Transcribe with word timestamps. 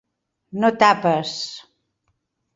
No 0.63 0.71
tapes. 0.83 1.31